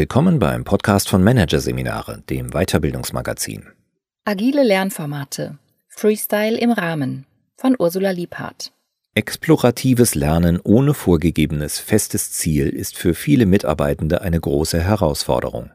[0.00, 3.66] Willkommen beim Podcast von Managerseminare, dem Weiterbildungsmagazin.
[4.24, 5.58] Agile Lernformate.
[5.88, 7.26] Freestyle im Rahmen
[7.58, 8.72] von Ursula Liebhardt.
[9.14, 15.70] Exploratives Lernen ohne vorgegebenes festes Ziel ist für viele Mitarbeitende eine große Herausforderung.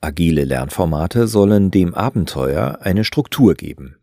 [0.00, 3.98] Agile Lernformate sollen dem Abenteuer eine Struktur geben.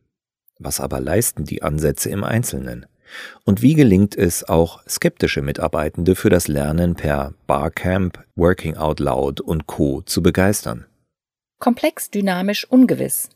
[0.60, 2.86] Was aber leisten die Ansätze im Einzelnen?
[3.46, 9.42] Und wie gelingt es auch skeptische Mitarbeitende für das Lernen per Barcamp, Working Out Loud
[9.42, 10.02] und Co.
[10.02, 10.86] zu begeistern?
[11.60, 13.30] Komplex, dynamisch, ungewiss.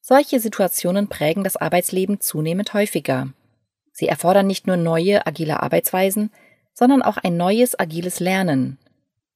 [0.00, 3.28] Solche Situationen prägen das Arbeitsleben zunehmend häufiger.
[3.92, 6.30] Sie erfordern nicht nur neue, agile Arbeitsweisen,
[6.74, 8.78] sondern auch ein neues, agiles Lernen.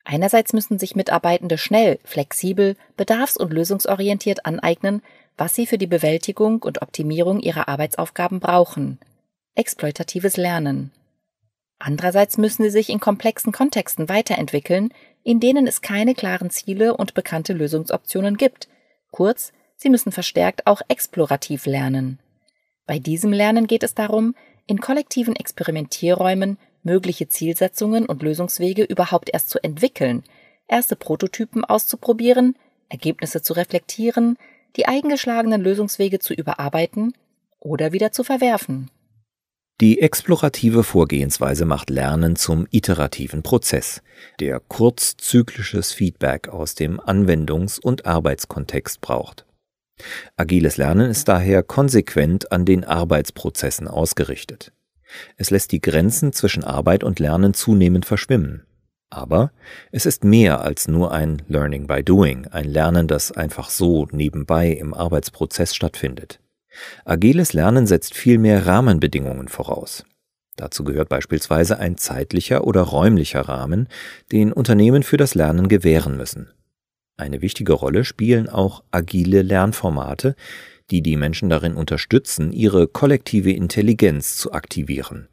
[0.05, 5.03] Einerseits müssen sich Mitarbeitende schnell, flexibel, bedarfs- und lösungsorientiert aneignen,
[5.37, 8.99] was sie für die Bewältigung und Optimierung ihrer Arbeitsaufgaben brauchen–
[9.55, 10.93] exploitatives Lernen.
[11.79, 14.93] Andererseits müssen sie sich in komplexen Kontexten weiterentwickeln,
[15.23, 18.69] in denen es keine klaren Ziele und bekannte Lösungsoptionen gibt.
[19.11, 22.19] Kurz, sie müssen verstärkt auch explorativ lernen.
[22.87, 24.35] Bei diesem Lernen geht es darum,
[24.67, 30.23] in kollektiven Experimentierräumen mögliche Zielsetzungen und Lösungswege überhaupt erst zu entwickeln,
[30.69, 32.57] erste Prototypen auszuprobieren,
[32.89, 34.39] Ergebnisse zu reflektieren,
[34.77, 37.15] die eingeschlagenen Lösungswege zu überarbeiten
[37.59, 38.91] oder wieder zu verwerfen.
[39.81, 44.03] Die explorative Vorgehensweise macht Lernen zum iterativen Prozess,
[44.39, 49.47] der kurzzyklisches Feedback aus dem Anwendungs- und Arbeitskontext braucht.
[50.37, 54.73] Agiles Lernen ist daher konsequent an den Arbeitsprozessen ausgerichtet.
[55.37, 58.65] Es lässt die Grenzen zwischen Arbeit und Lernen zunehmend verschwimmen.
[59.11, 59.51] Aber
[59.91, 64.71] es ist mehr als nur ein Learning by Doing, ein Lernen, das einfach so nebenbei
[64.71, 66.41] im Arbeitsprozess stattfindet.
[67.05, 70.05] Agiles Lernen setzt vielmehr Rahmenbedingungen voraus.
[70.57, 73.89] Dazu gehört beispielsweise ein zeitlicher oder räumlicher Rahmen,
[74.31, 76.51] den Unternehmen für das Lernen gewähren müssen.
[77.17, 80.35] Eine wichtige Rolle spielen auch agile Lernformate,
[80.91, 85.29] die die Menschen darin unterstützen, ihre kollektive Intelligenz zu aktivieren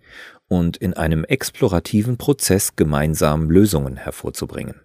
[0.48, 4.76] und in einem explorativen Prozess gemeinsam Lösungen hervorzubringen.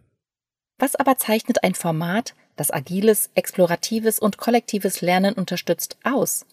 [0.79, 6.47] Was aber zeichnet ein Format, das agiles, exploratives und kollektives Lernen unterstützt, aus.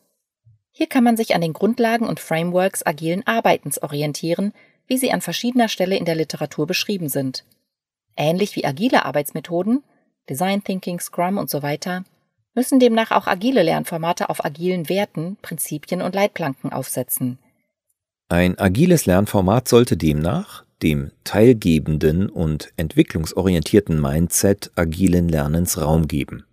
[0.71, 4.53] Hier kann man sich an den Grundlagen und Frameworks agilen Arbeitens orientieren,
[4.87, 7.45] wie sie an verschiedener Stelle in der Literatur beschrieben sind.
[8.15, 9.83] Ähnlich wie agile Arbeitsmethoden,
[10.29, 12.03] Design Thinking, Scrum und so weiter,
[12.53, 17.39] müssen demnach auch agile Lernformate auf agilen Werten, Prinzipien und Leitplanken aufsetzen.
[18.29, 26.45] Ein agiles Lernformat sollte demnach dem teilgebenden und entwicklungsorientierten Mindset agilen Lernens Raum geben.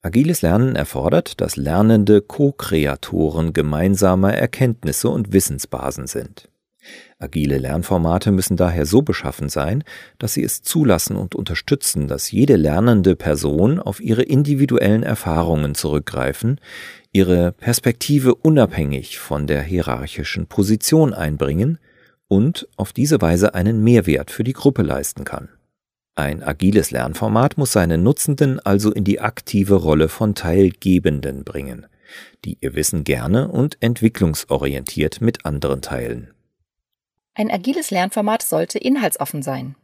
[0.00, 6.48] Agiles Lernen erfordert, dass lernende Co-Kreatoren gemeinsamer Erkenntnisse und Wissensbasen sind.
[7.18, 9.82] Agile Lernformate müssen daher so beschaffen sein,
[10.18, 16.60] dass sie es zulassen und unterstützen, dass jede lernende Person auf ihre individuellen Erfahrungen zurückgreifen,
[17.10, 21.78] ihre Perspektive unabhängig von der hierarchischen Position einbringen
[22.28, 25.48] und auf diese Weise einen Mehrwert für die Gruppe leisten kann.
[26.14, 31.86] Ein agiles Lernformat muss seine Nutzenden also in die aktive Rolle von Teilgebenden bringen,
[32.44, 36.32] die ihr Wissen gerne und entwicklungsorientiert mit anderen teilen.
[37.34, 39.76] Ein agiles Lernformat sollte inhaltsoffen sein.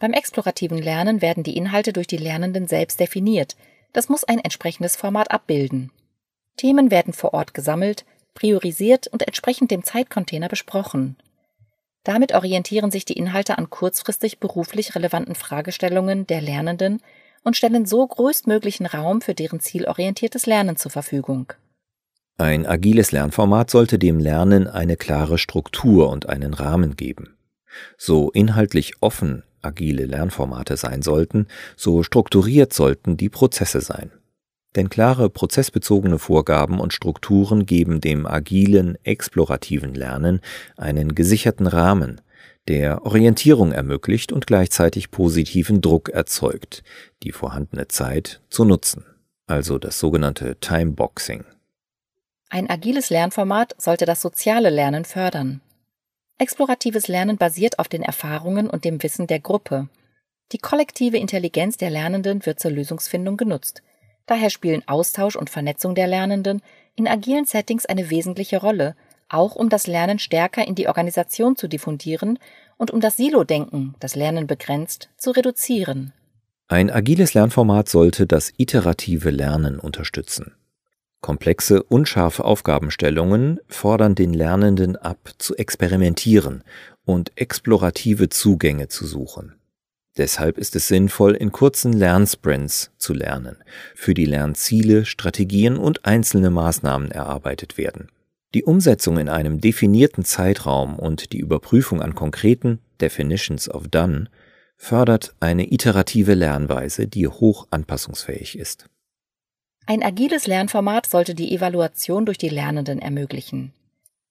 [0.00, 3.56] Beim explorativen Lernen werden die Inhalte durch die Lernenden selbst definiert.
[3.92, 5.92] Das muss ein entsprechendes Format abbilden.
[6.56, 8.04] Themen werden vor Ort gesammelt,
[8.34, 11.16] priorisiert und entsprechend dem Zeitcontainer besprochen.
[12.04, 17.02] Damit orientieren sich die Inhalte an kurzfristig beruflich relevanten Fragestellungen der Lernenden
[17.42, 21.52] und stellen so größtmöglichen Raum für deren zielorientiertes Lernen zur Verfügung.
[22.38, 27.36] Ein agiles Lernformat sollte dem Lernen eine klare Struktur und einen Rahmen geben.
[27.98, 31.46] So inhaltlich offen agile Lernformate sein sollten,
[31.76, 34.10] so strukturiert sollten die Prozesse sein.
[34.76, 40.40] Denn klare prozessbezogene Vorgaben und Strukturen geben dem agilen, explorativen Lernen
[40.76, 42.20] einen gesicherten Rahmen,
[42.68, 46.84] der Orientierung ermöglicht und gleichzeitig positiven Druck erzeugt,
[47.22, 49.04] die vorhandene Zeit zu nutzen,
[49.46, 51.44] also das sogenannte Timeboxing.
[52.48, 55.60] Ein agiles Lernformat sollte das soziale Lernen fördern.
[56.38, 59.88] Exploratives Lernen basiert auf den Erfahrungen und dem Wissen der Gruppe.
[60.52, 63.82] Die kollektive Intelligenz der Lernenden wird zur Lösungsfindung genutzt.
[64.30, 66.62] Daher spielen Austausch und Vernetzung der Lernenden
[66.94, 68.94] in agilen Settings eine wesentliche Rolle,
[69.28, 72.38] auch um das Lernen stärker in die Organisation zu diffundieren
[72.76, 76.12] und um das Silo-Denken, das Lernen begrenzt, zu reduzieren.
[76.68, 80.54] Ein agiles Lernformat sollte das iterative Lernen unterstützen.
[81.20, 86.62] Komplexe, unscharfe Aufgabenstellungen fordern den Lernenden ab, zu experimentieren
[87.04, 89.59] und explorative Zugänge zu suchen.
[90.16, 93.56] Deshalb ist es sinnvoll, in kurzen Lernsprints zu lernen,
[93.94, 98.08] für die Lernziele, Strategien und einzelne Maßnahmen erarbeitet werden.
[98.54, 104.28] Die Umsetzung in einem definierten Zeitraum und die Überprüfung an konkreten Definitions of Done
[104.76, 108.86] fördert eine iterative Lernweise, die hoch anpassungsfähig ist.
[109.86, 113.72] Ein agiles Lernformat sollte die Evaluation durch die Lernenden ermöglichen.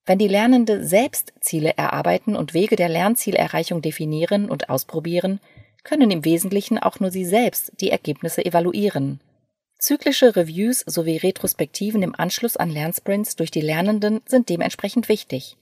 [0.06, 5.40] Wenn die Lernende selbst Ziele erarbeiten und Wege der Lernzielerreichung definieren und ausprobieren,
[5.84, 9.20] können im Wesentlichen auch nur sie selbst die Ergebnisse evaluieren.
[9.80, 15.56] Zyklische Reviews sowie Retrospektiven im Anschluss an Lernsprints durch die Lernenden sind dementsprechend wichtig.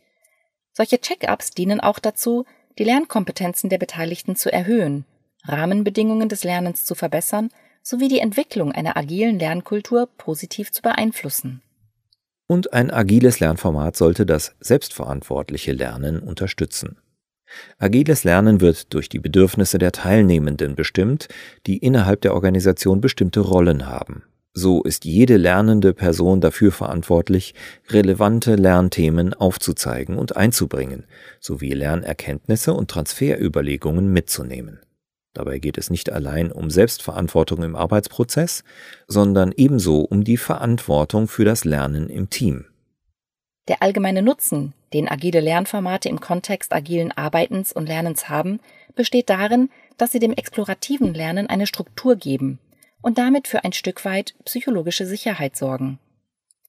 [0.74, 2.46] Solche Check-ups dienen auch dazu,
[2.80, 5.06] die Lernkompetenzen der Beteiligten zu erhöhen,
[5.44, 7.50] Rahmenbedingungen des Lernens zu verbessern
[7.82, 11.62] sowie die Entwicklung einer agilen Lernkultur positiv zu beeinflussen.
[12.48, 16.98] Und ein agiles Lernformat sollte das selbstverantwortliche Lernen unterstützen.
[17.78, 21.28] Agiles Lernen wird durch die Bedürfnisse der Teilnehmenden bestimmt,
[21.66, 24.24] die innerhalb der Organisation bestimmte Rollen haben.
[24.54, 27.54] So ist jede lernende Person dafür verantwortlich,
[27.90, 31.04] relevante Lernthemen aufzuzeigen und einzubringen,
[31.40, 34.80] sowie Lernerkenntnisse und Transferüberlegungen mitzunehmen.
[35.34, 38.64] Dabei geht es nicht allein um Selbstverantwortung im Arbeitsprozess,
[39.08, 42.66] sondern ebenso um die Verantwortung für das Lernen im Team.
[43.68, 48.60] Der allgemeine Nutzen, den agile Lernformate im Kontext agilen Arbeitens und Lernens haben,
[48.96, 52.60] besteht darin, dass sie dem explorativen Lernen eine Struktur geben
[53.02, 56.00] und damit für ein Stück weit psychologische Sicherheit sorgen.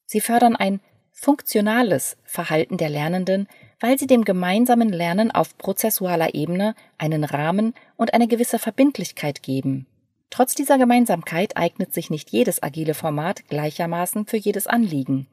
[0.07, 0.81] Sie fördern ein
[1.13, 3.49] funktionales Verhalten der Lernenden,
[3.81, 9.87] weil sie dem gemeinsamen Lernen auf prozessualer Ebene einen Rahmen und eine gewisse Verbindlichkeit geben.
[10.31, 15.27] Trotz dieser Gemeinsamkeit eignet sich nicht jedes agile Format gleichermaßen für jedes Anliegen.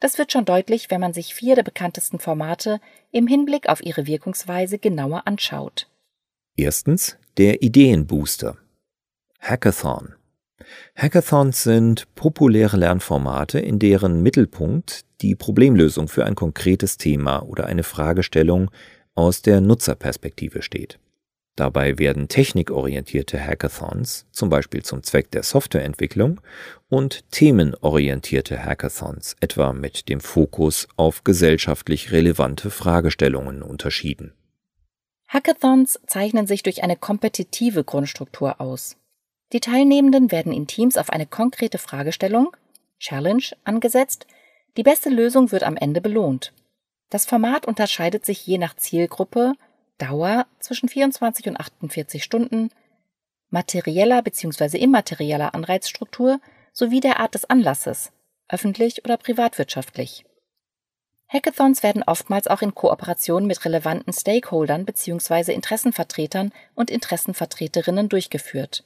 [0.00, 2.80] Das wird schon deutlich, wenn man sich vier der bekanntesten Formate
[3.10, 5.88] im Hinblick auf ihre Wirkungsweise genauer anschaut.
[6.56, 8.56] Erstens der Ideenbooster.
[9.40, 10.14] Hackathon.
[10.96, 17.82] Hackathons sind populäre Lernformate, in deren Mittelpunkt die Problemlösung für ein konkretes Thema oder eine
[17.82, 18.70] Fragestellung
[19.14, 20.98] aus der Nutzerperspektive steht.
[21.58, 26.40] Dabei werden technikorientierte Hackathons, zum Beispiel zum Zweck der Softwareentwicklung,
[26.88, 34.34] und themenorientierte Hackathons, etwa mit dem Fokus auf gesellschaftlich relevante Fragestellungen, unterschieden.
[35.26, 38.96] Hackathons zeichnen sich durch eine kompetitive Grundstruktur aus.
[39.52, 42.56] Die Teilnehmenden werden in Teams auf eine konkrete Fragestellung,
[43.00, 44.28] Challenge, angesetzt.
[44.76, 46.52] Die beste Lösung wird am Ende belohnt.
[47.10, 49.54] Das Format unterscheidet sich je nach Zielgruppe,
[49.98, 52.70] Dauer zwischen 24 und 48 Stunden,
[53.50, 54.78] materieller bzw.
[54.78, 56.40] immaterieller Anreizstruktur
[56.72, 58.12] sowie der Art des Anlasses,
[58.48, 60.24] öffentlich oder privatwirtschaftlich.
[61.28, 65.52] Hackathons werden oftmals auch in Kooperation mit relevanten Stakeholdern bzw.
[65.52, 68.84] Interessenvertretern und Interessenvertreterinnen durchgeführt.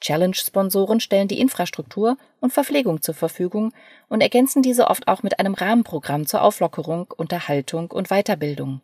[0.00, 3.72] Challenge-Sponsoren stellen die Infrastruktur und Verpflegung zur Verfügung
[4.08, 8.80] und ergänzen diese oft auch mit einem Rahmenprogramm zur Auflockerung, Unterhaltung und Weiterbildung.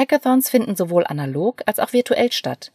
[0.00, 2.72] Hackathons finden sowohl analog als auch virtuell statt.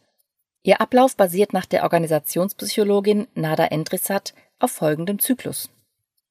[0.61, 5.71] Ihr Ablauf basiert nach der Organisationspsychologin Nada Endrisat auf folgendem Zyklus.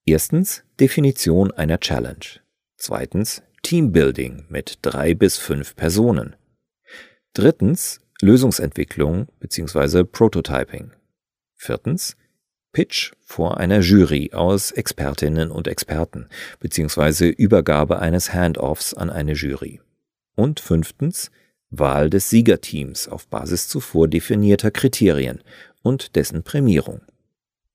[0.06, 2.40] Erstens Definition einer Challenge.
[2.76, 6.36] Zweitens Teambuilding mit drei bis fünf Personen.
[7.32, 10.04] Drittens Lösungsentwicklung bzw.
[10.04, 10.92] Prototyping.
[11.56, 12.16] Viertens
[12.72, 16.28] Pitch vor einer Jury aus Expertinnen und Experten
[16.60, 17.30] bzw.
[17.30, 19.80] Übergabe eines Handoffs an eine Jury.
[20.36, 21.30] Und fünftens
[21.70, 25.42] Wahl des Siegerteams auf Basis zuvor definierter Kriterien
[25.82, 27.00] und dessen Prämierung.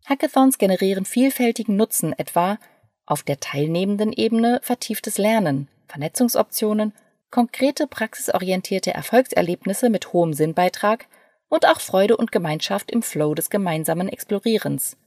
[0.05, 2.57] Hackathons generieren vielfältigen Nutzen, etwa
[3.05, 6.93] auf der teilnehmenden Ebene vertieftes Lernen, Vernetzungsoptionen,
[7.31, 11.07] konkrete praxisorientierte Erfolgserlebnisse mit hohem Sinnbeitrag
[11.47, 14.97] und auch Freude und Gemeinschaft im Flow des gemeinsamen Explorierens.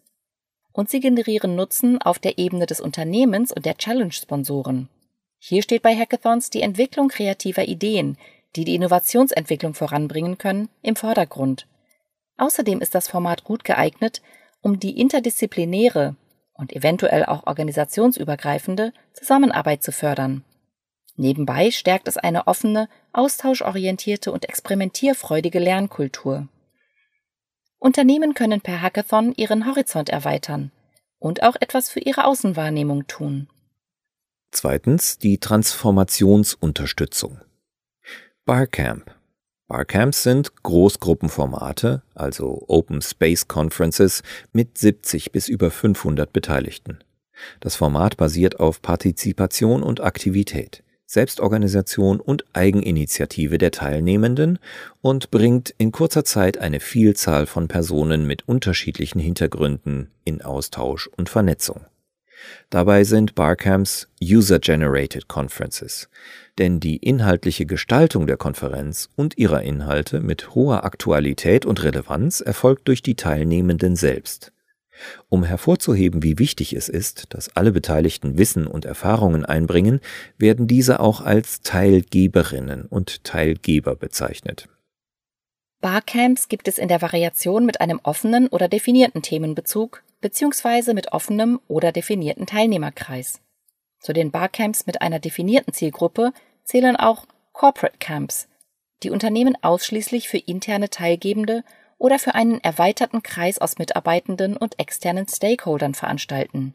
[0.72, 4.88] Und sie generieren Nutzen auf der Ebene des Unternehmens und der Challenge-Sponsoren.
[5.44, 8.16] Hier steht bei Hackathons die Entwicklung kreativer Ideen,
[8.54, 11.66] die die Innovationsentwicklung voranbringen können, im Vordergrund.
[12.36, 14.22] Außerdem ist das Format gut geeignet,
[14.60, 16.14] um die interdisziplinäre
[16.54, 20.44] und eventuell auch organisationsübergreifende Zusammenarbeit zu fördern.
[21.16, 26.46] Nebenbei stärkt es eine offene, austauschorientierte und experimentierfreudige Lernkultur.
[27.80, 30.70] Unternehmen können per Hackathon ihren Horizont erweitern
[31.18, 33.48] und auch etwas für ihre Außenwahrnehmung tun.
[34.52, 37.38] Zweitens die Transformationsunterstützung.
[38.44, 39.10] Barcamp.
[39.66, 46.98] Barcamps sind Großgruppenformate, also Open Space Conferences mit 70 bis über 500 Beteiligten.
[47.60, 50.84] Das Format basiert auf Partizipation und Aktivität.
[51.06, 54.58] Selbstorganisation und Eigeninitiative der Teilnehmenden
[55.00, 61.30] und bringt in kurzer Zeit eine Vielzahl von Personen mit unterschiedlichen Hintergründen in Austausch und
[61.30, 61.86] Vernetzung.
[62.70, 66.08] Dabei sind Barcamps User-Generated Conferences,
[66.58, 72.88] denn die inhaltliche Gestaltung der Konferenz und ihrer Inhalte mit hoher Aktualität und Relevanz erfolgt
[72.88, 74.52] durch die Teilnehmenden selbst.
[75.28, 80.00] Um hervorzuheben, wie wichtig es ist, dass alle Beteiligten Wissen und Erfahrungen einbringen,
[80.38, 84.68] werden diese auch als Teilgeberinnen und Teilgeber bezeichnet.
[85.80, 91.60] Barcamps gibt es in der Variation mit einem offenen oder definierten Themenbezug beziehungsweise mit offenem
[91.68, 93.42] oder definierten Teilnehmerkreis.
[94.00, 96.32] Zu den Barcamps mit einer definierten Zielgruppe
[96.64, 98.48] zählen auch Corporate Camps,
[99.02, 101.64] die Unternehmen ausschließlich für interne Teilgebende
[101.98, 106.74] oder für einen erweiterten Kreis aus Mitarbeitenden und externen Stakeholdern veranstalten.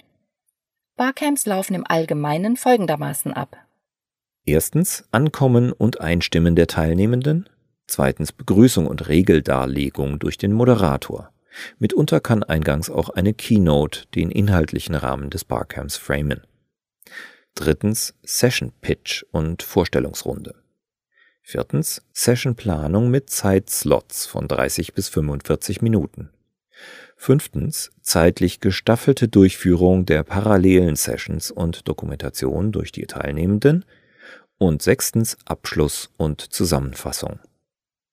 [0.96, 3.58] Barcamps laufen im Allgemeinen folgendermaßen ab.
[4.46, 7.50] Erstens Ankommen und Einstimmen der Teilnehmenden.
[7.88, 11.32] Zweitens Begrüßung und Regeldarlegung durch den Moderator.
[11.80, 16.42] Mitunter kann eingangs auch eine Keynote den inhaltlichen Rahmen des Barcamps framen.
[17.56, 20.56] Drittens Session Pitch und Vorstellungsrunde.
[21.42, 26.30] Viertens Sessionplanung mit Zeitslots von 30 bis 45 Minuten.
[27.16, 33.86] Fünftens zeitlich gestaffelte Durchführung der parallelen Sessions und Dokumentation durch die Teilnehmenden.
[34.60, 37.40] Und sechstens Abschluss und Zusammenfassung.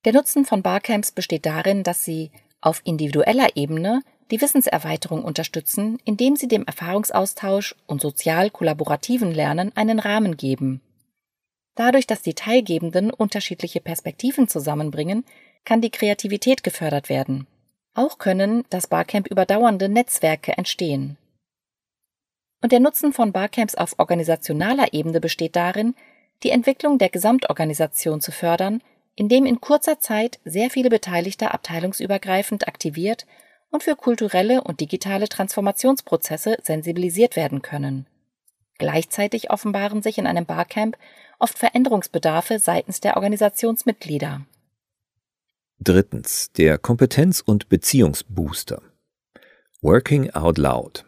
[0.05, 2.31] Der Nutzen von Barcamps besteht darin, dass sie
[2.64, 9.99] auf individueller Ebene die Wissenserweiterung unterstützen, indem sie dem Erfahrungsaustausch und sozial kollaborativen Lernen einen
[9.99, 10.80] Rahmen geben.
[11.75, 15.25] Dadurch, dass die Teilgebenden unterschiedliche Perspektiven zusammenbringen,
[15.64, 17.47] kann die Kreativität gefördert werden.
[17.94, 21.16] Auch können das Barcamp überdauernde Netzwerke entstehen.
[22.62, 25.94] Und der Nutzen von Barcamps auf organisationaler Ebene besteht darin,
[26.42, 28.83] die Entwicklung der Gesamtorganisation zu fördern,
[29.16, 33.26] indem in kurzer Zeit sehr viele Beteiligte abteilungsübergreifend aktiviert
[33.71, 38.06] und für kulturelle und digitale Transformationsprozesse sensibilisiert werden können.
[38.78, 40.97] Gleichzeitig offenbaren sich in einem Barcamp
[41.38, 44.42] oft Veränderungsbedarfe seitens der Organisationsmitglieder.
[45.80, 48.80] Drittens, der Kompetenz- und Beziehungsbooster.
[49.80, 51.04] Working Out Loud.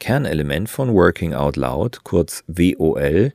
[0.00, 3.32] Kernelement von Working Out Loud, kurz WOL,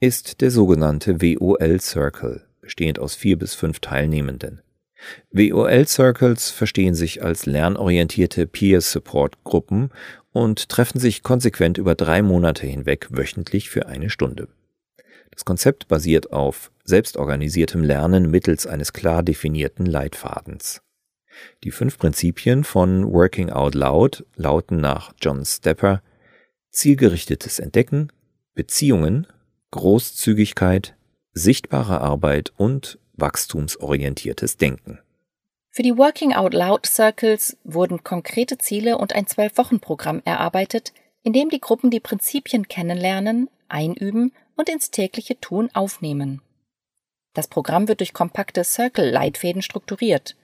[0.00, 4.60] ist der sogenannte WOL Circle, bestehend aus vier bis fünf Teilnehmenden.
[5.30, 9.90] WOL-Circles verstehen sich als lernorientierte Peer-Support-Gruppen
[10.32, 14.48] und treffen sich konsequent über drei Monate hinweg wöchentlich für eine Stunde.
[15.30, 20.82] Das Konzept basiert auf selbstorganisiertem Lernen mittels eines klar definierten Leitfadens.
[21.62, 26.02] Die fünf Prinzipien von Working Out Loud lauten nach John Stepper
[26.70, 28.10] zielgerichtetes Entdecken,
[28.54, 29.26] Beziehungen,
[29.70, 30.96] Großzügigkeit,
[31.36, 34.98] sichtbare Arbeit und wachstumsorientiertes Denken.
[35.70, 41.50] Für die Working Out Loud Circles wurden konkrete Ziele und ein Zwölf-Wochen-Programm erarbeitet, in dem
[41.50, 46.40] die Gruppen die Prinzipien kennenlernen, einüben und ins tägliche Tun aufnehmen.
[47.34, 50.36] Das Programm wird durch kompakte Circle-Leitfäden strukturiert.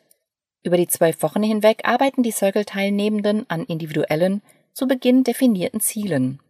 [0.63, 4.43] Über die zwölf Wochen hinweg arbeiten die Circle-Teilnehmenden an individuellen,
[4.75, 6.41] zu Beginn definierten Zielen.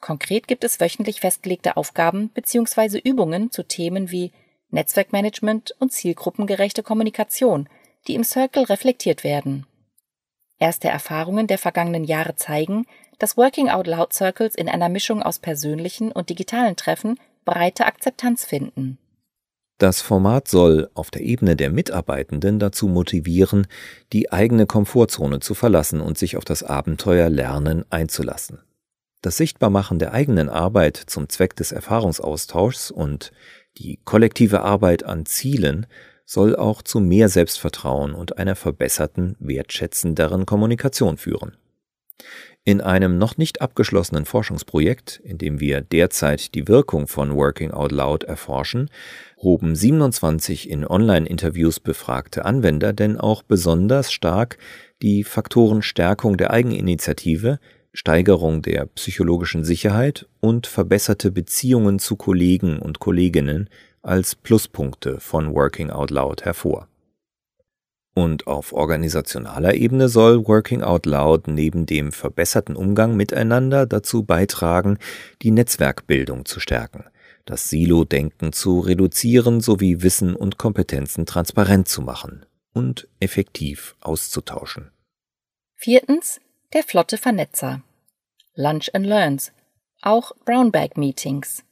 [0.00, 2.98] Konkret gibt es wöchentlich festgelegte Aufgaben bzw.
[2.98, 4.32] Übungen zu Themen wie
[4.70, 7.68] Netzwerkmanagement und zielgruppengerechte Kommunikation,
[8.06, 9.66] die im Circle reflektiert werden.
[10.58, 12.86] Erste Erfahrungen der vergangenen Jahre zeigen,
[13.18, 18.44] dass Working Out Loud Circles in einer Mischung aus persönlichen und digitalen Treffen breite Akzeptanz
[18.44, 18.98] finden.
[19.78, 23.66] Das Format soll auf der Ebene der Mitarbeitenden dazu motivieren,
[24.12, 28.60] die eigene Komfortzone zu verlassen und sich auf das Abenteuer Lernen einzulassen.
[29.26, 33.32] Das Sichtbarmachen der eigenen Arbeit zum Zweck des Erfahrungsaustauschs und
[33.76, 35.88] die kollektive Arbeit an Zielen
[36.24, 41.56] soll auch zu mehr Selbstvertrauen und einer verbesserten, wertschätzenderen Kommunikation führen.
[42.62, 47.90] In einem noch nicht abgeschlossenen Forschungsprojekt, in dem wir derzeit die Wirkung von Working Out
[47.90, 48.90] Loud erforschen,
[49.38, 54.58] hoben 27 in Online-Interviews befragte Anwender denn auch besonders stark
[55.02, 57.58] die Faktoren Stärkung der Eigeninitiative,
[57.96, 63.70] Steigerung der psychologischen Sicherheit und verbesserte Beziehungen zu Kollegen und Kolleginnen
[64.02, 66.88] als Pluspunkte von Working Out Loud hervor.
[68.14, 74.98] Und auf organisationaler Ebene soll Working Out Loud neben dem verbesserten Umgang miteinander dazu beitragen,
[75.40, 77.04] die Netzwerkbildung zu stärken,
[77.46, 84.90] das Silo-Denken zu reduzieren sowie Wissen und Kompetenzen transparent zu machen und effektiv auszutauschen.
[85.74, 86.40] Viertens
[86.72, 87.82] der flotte Vernetzer.
[88.58, 89.52] Lunch and Learns,
[90.00, 91.62] auch Brownbag Meetings.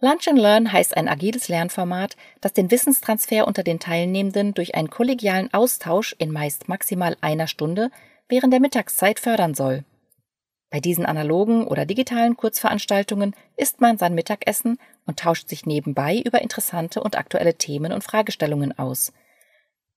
[0.00, 4.90] Lunch and Learn heißt ein agiles Lernformat, das den Wissenstransfer unter den Teilnehmenden durch einen
[4.90, 7.90] kollegialen Austausch in meist maximal einer Stunde
[8.28, 9.82] während der Mittagszeit fördern soll.
[10.70, 16.42] Bei diesen analogen oder digitalen Kurzveranstaltungen isst man sein Mittagessen und tauscht sich nebenbei über
[16.42, 19.12] interessante und aktuelle Themen und Fragestellungen aus.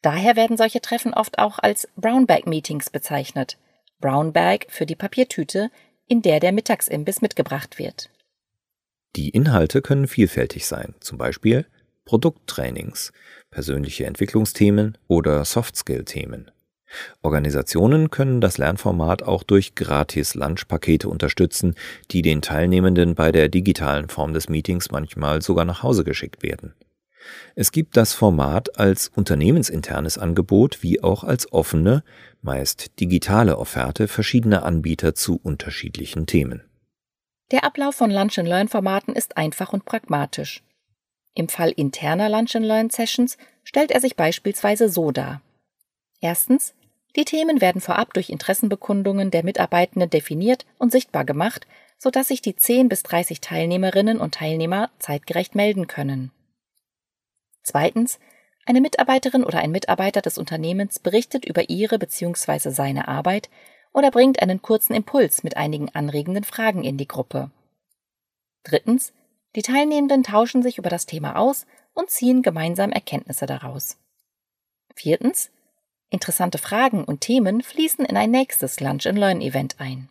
[0.01, 3.59] Daher werden solche Treffen oft auch als Brownbag Meetings bezeichnet.
[3.99, 5.69] Brownbag für die Papiertüte,
[6.11, 8.09] in der der Mittagsimbiss mitgebracht wird.
[9.15, 11.65] Die Inhalte können vielfältig sein, zum Beispiel
[12.03, 13.13] Produkttrainings,
[13.49, 16.51] persönliche Entwicklungsthemen oder Softskill-Themen.
[17.21, 21.75] Organisationen können das Lernformat auch durch Gratis-Lunchpakete unterstützen,
[22.11, 26.73] die den Teilnehmenden bei der digitalen Form des Meetings manchmal sogar nach Hause geschickt werden.
[27.55, 32.03] Es gibt das Format als unternehmensinternes Angebot wie auch als offene,
[32.41, 36.63] meist digitale Offerte verschiedener Anbieter zu unterschiedlichen Themen.
[37.51, 40.63] Der Ablauf von Lunch-and-Learn-Formaten ist einfach und pragmatisch.
[41.33, 45.41] Im Fall interner Lunch-and-Learn-Sessions stellt er sich beispielsweise so dar.
[46.21, 46.73] Erstens,
[47.15, 52.55] die Themen werden vorab durch Interessenbekundungen der Mitarbeitenden definiert und sichtbar gemacht, sodass sich die
[52.55, 56.31] 10 bis 30 Teilnehmerinnen und Teilnehmer zeitgerecht melden können.
[57.63, 58.19] Zweitens,
[58.65, 62.69] eine Mitarbeiterin oder ein Mitarbeiter des Unternehmens berichtet über ihre bzw.
[62.69, 63.49] seine Arbeit
[63.93, 67.51] oder bringt einen kurzen Impuls mit einigen anregenden Fragen in die Gruppe.
[68.63, 69.13] Drittens,
[69.55, 73.97] die Teilnehmenden tauschen sich über das Thema aus und ziehen gemeinsam Erkenntnisse daraus.
[74.95, 75.51] Viertens,
[76.09, 80.09] interessante Fragen und Themen fließen in ein nächstes Lunch and Learn Event ein.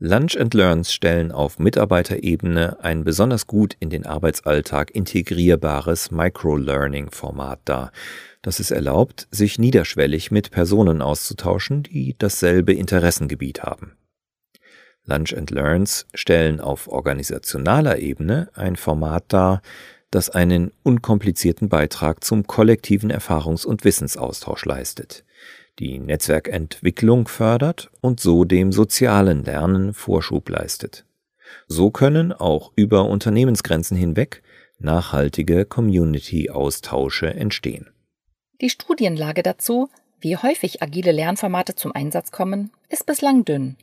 [0.00, 7.90] Lunch and Learns stellen auf Mitarbeiterebene ein besonders gut in den Arbeitsalltag integrierbares Microlearning-Format dar,
[8.40, 13.96] das es erlaubt, sich niederschwellig mit Personen auszutauschen, die dasselbe Interessengebiet haben.
[15.04, 19.62] Lunch and Learns stellen auf organisationaler Ebene ein Format dar,
[20.12, 25.24] das einen unkomplizierten Beitrag zum kollektiven Erfahrungs- und Wissensaustausch leistet
[25.78, 31.04] die Netzwerkentwicklung fördert und so dem sozialen Lernen Vorschub leistet.
[31.66, 34.42] So können auch über Unternehmensgrenzen hinweg
[34.78, 37.90] nachhaltige Community-Austausche entstehen.
[38.60, 39.88] Die Studienlage dazu,
[40.20, 43.76] wie häufig agile Lernformate zum Einsatz kommen, ist bislang dünn.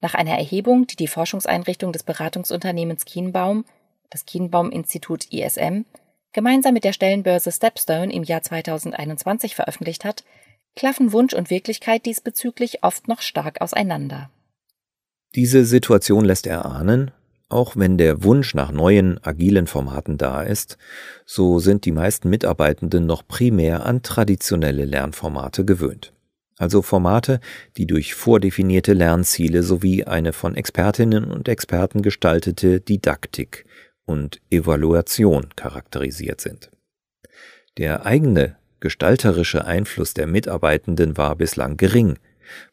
[0.00, 3.64] Nach einer Erhebung, die die Forschungseinrichtung des Beratungsunternehmens Kienbaum,
[4.10, 5.84] das Kienbaum-Institut ISM,
[6.32, 10.24] gemeinsam mit der Stellenbörse Stepstone im Jahr 2021 veröffentlicht hat,
[10.78, 14.30] klaffen Wunsch und Wirklichkeit diesbezüglich oft noch stark auseinander.
[15.34, 17.10] Diese Situation lässt erahnen,
[17.48, 20.78] auch wenn der Wunsch nach neuen, agilen Formaten da ist,
[21.26, 26.12] so sind die meisten Mitarbeitenden noch primär an traditionelle Lernformate gewöhnt.
[26.58, 27.40] Also Formate,
[27.76, 33.64] die durch vordefinierte Lernziele sowie eine von Expertinnen und Experten gestaltete Didaktik
[34.04, 36.70] und Evaluation charakterisiert sind.
[37.78, 42.18] Der eigene gestalterische Einfluss der Mitarbeitenden war bislang gering,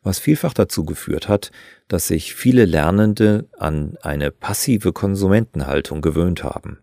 [0.02, 1.52] was vielfach dazu geführt hat,
[1.88, 6.80] dass sich viele Lernende an eine passive Konsumentenhaltung gewöhnt haben,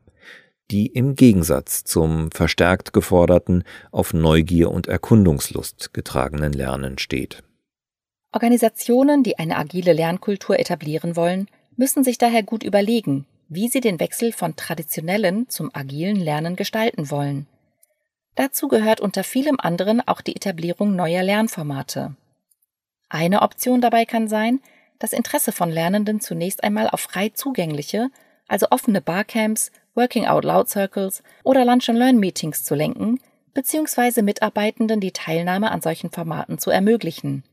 [0.70, 7.42] die im Gegensatz zum verstärkt geforderten, auf Neugier und Erkundungslust getragenen Lernen steht.
[8.32, 14.00] Organisationen, die eine agile Lernkultur etablieren wollen, müssen sich daher gut überlegen, wie sie den
[14.00, 17.46] Wechsel von traditionellen zum agilen Lernen gestalten wollen.
[18.34, 22.16] Dazu gehört unter vielem anderen auch die Etablierung neuer Lernformate.
[23.08, 24.60] Eine Option dabei kann sein,
[24.98, 28.08] das Interesse von Lernenden zunächst einmal auf frei zugängliche,
[28.48, 33.20] also offene Barcamps, Working Out Loud Circles oder Lunch and Learn Meetings zu lenken,
[33.52, 37.44] beziehungsweise Mitarbeitenden die Teilnahme an solchen Formaten zu ermöglichen.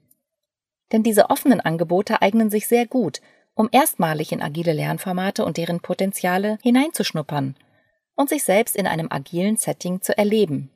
[0.93, 3.19] Denn diese offenen Angebote eignen sich sehr gut,
[3.53, 7.55] um erstmalig in agile Lernformate und deren Potenziale hineinzuschnuppern–
[8.19, 10.69] und sich selbst in einem agilen Setting zu erleben.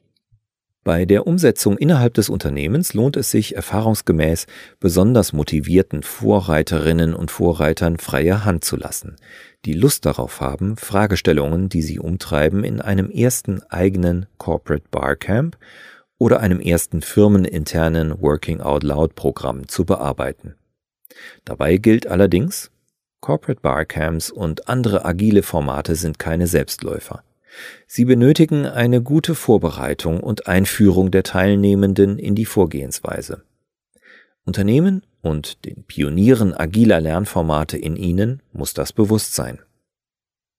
[0.86, 4.48] Bei der Umsetzung innerhalb des Unternehmens lohnt es sich erfahrungsgemäß
[4.80, 9.18] besonders motivierten Vorreiterinnen und Vorreitern freie Hand zu lassen,
[9.66, 15.58] die Lust darauf haben, Fragestellungen, die sie umtreiben, in einem ersten eigenen Corporate Barcamp
[16.18, 20.56] oder einem ersten firmeninternen Working Out Loud Programm zu bearbeiten.
[21.44, 22.72] Dabei gilt allerdings,
[23.20, 27.24] Corporate Barcamps und andere agile Formate sind keine Selbstläufer.
[27.88, 33.44] Sie benötigen eine gute Vorbereitung und Einführung der Teilnehmenden in die Vorgehensweise.
[34.46, 39.60] Unternehmen und den Pionieren agiler Lernformate in ihnen muss das bewusst sein.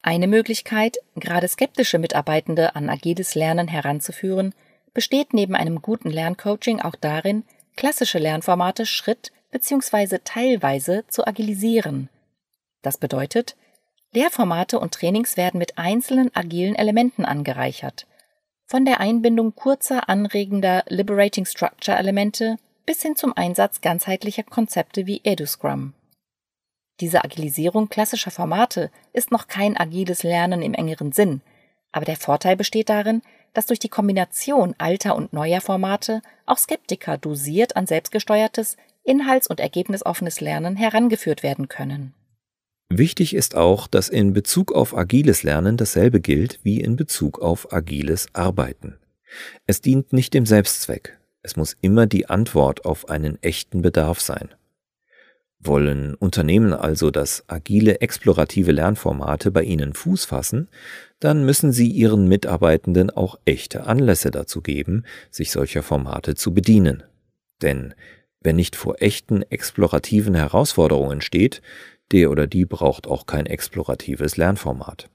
[0.02, 4.54] Eine Möglichkeit, gerade skeptische Mitarbeitende an agiles Lernen heranzuführen,
[4.92, 7.44] besteht neben einem guten Lerncoaching auch darin,
[7.76, 10.18] klassische Lernformate Schritt bzw.
[10.22, 12.08] teilweise zu agilisieren.
[12.82, 13.56] Das bedeutet,
[14.14, 18.06] Lehrformate und Trainings werden mit einzelnen agilen Elementen angereichert.
[18.64, 25.20] Von der Einbindung kurzer, anregender Liberating Structure Elemente bis hin zum Einsatz ganzheitlicher Konzepte wie
[25.24, 25.94] EduScrum.
[27.00, 31.40] Diese Agilisierung klassischer Formate ist noch kein agiles Lernen im engeren Sinn,
[31.90, 33.22] aber der Vorteil besteht darin,
[33.52, 39.60] dass durch die Kombination alter und neuer Formate auch Skeptiker dosiert an selbstgesteuertes, inhalts- und
[39.60, 42.14] ergebnisoffenes Lernen herangeführt werden können.
[42.88, 47.72] Wichtig ist auch, dass in Bezug auf agiles Lernen dasselbe gilt wie in Bezug auf
[47.72, 48.96] agiles Arbeiten.
[49.66, 54.50] Es dient nicht dem Selbstzweck, es muss immer die Antwort auf einen echten Bedarf sein.
[55.58, 60.68] Wollen Unternehmen also, dass agile explorative Lernformate bei ihnen Fuß fassen,
[61.20, 67.02] dann müssen sie ihren Mitarbeitenden auch echte Anlässe dazu geben, sich solcher Formate zu bedienen.
[67.62, 67.94] Denn
[68.44, 71.62] Wer nicht vor echten explorativen Herausforderungen steht,
[72.14, 75.10] der oder die braucht auch kein exploratives Lernformat.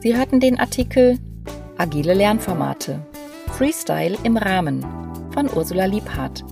[0.00, 1.18] Sie hörten den Artikel
[1.76, 3.04] Agile Lernformate
[3.48, 4.82] Freestyle im Rahmen
[5.32, 6.44] von Ursula Liebhardt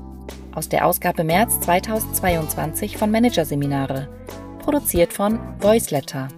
[0.55, 4.09] aus der Ausgabe März 2022 von Managerseminare,
[4.59, 6.29] produziert von Voiceletter.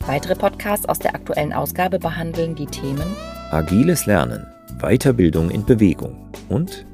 [0.00, 3.16] Weitere Podcasts aus der aktuellen Ausgabe behandeln die Themen
[3.50, 4.46] Agiles Lernen,
[4.78, 6.84] Weiterbildung in Bewegung und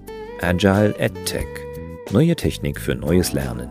[0.40, 1.48] Agile EdTech,
[2.12, 3.68] neue Technik für neues Lernen.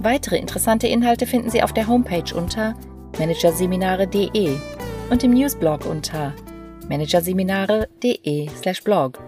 [0.00, 2.74] Weitere interessante Inhalte finden Sie auf der Homepage unter
[3.18, 4.58] managerseminare.de
[5.08, 6.34] und im Newsblog unter
[6.90, 9.27] managerseminare.de/blog.